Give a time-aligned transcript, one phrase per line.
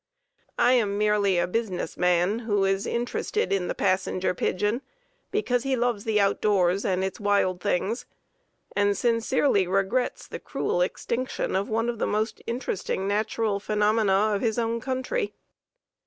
[0.57, 4.81] I am merely a business man who is interested in the Passenger Pigeon
[5.29, 8.07] because he loves the outdoors and its wild things,
[8.75, 14.41] and sincerely regrets the cruel extinction of one of the most interesting natural phenomena of
[14.41, 15.35] his own country.